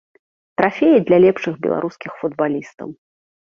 Трафеі 0.61 1.03
для 1.09 1.19
лепшых 1.25 1.53
беларускіх 1.67 2.17
футбалістаў. 2.23 2.89